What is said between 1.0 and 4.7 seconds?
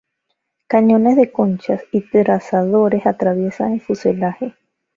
de conchas y trazadores atraviesan el fuselaje.